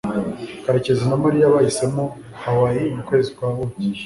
[0.63, 2.03] karekezi na mariya bahisemo
[2.41, 3.87] hawaii mukwezi kwa buki